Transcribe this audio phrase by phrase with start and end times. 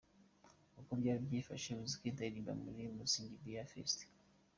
[0.79, 3.99] Uko byari byifashe Wizkid aririmba muri Mutzig Beer Fest.